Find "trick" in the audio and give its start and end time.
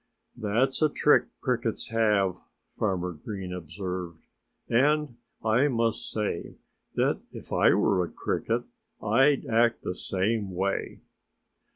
0.89-1.25